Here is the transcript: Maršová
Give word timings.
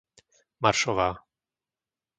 Maršová 0.63 1.09